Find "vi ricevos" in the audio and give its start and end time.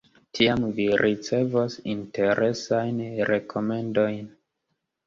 0.79-1.77